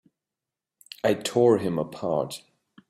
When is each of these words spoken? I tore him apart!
I 1.03 1.13
tore 1.13 1.59
him 1.59 1.77
apart! 1.77 2.41